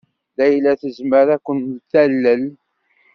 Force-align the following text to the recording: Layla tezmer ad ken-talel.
Layla 0.37 0.71
tezmer 0.81 1.27
ad 1.35 1.41
ken-talel. 1.45 2.43